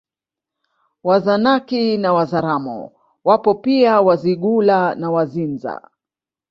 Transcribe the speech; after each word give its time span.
Wazanaki 1.03 1.97
na 1.97 2.13
Wazaramo 2.13 2.91
wapo 3.23 3.55
pia 3.55 4.01
Wazigula 4.01 4.95
na 4.95 5.11
Wazinza 5.11 5.89